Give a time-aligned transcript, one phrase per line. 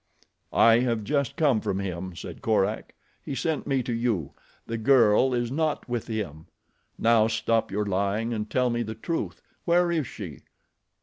[0.51, 2.95] "I have just come from him," said Korak.
[3.21, 4.31] "He sent me to you.
[4.65, 6.47] The girl is not with him.
[6.97, 9.43] Now stop your lying and tell me the truth.
[9.65, 10.39] Where is she?"